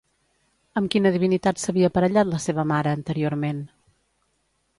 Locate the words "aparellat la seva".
1.93-2.67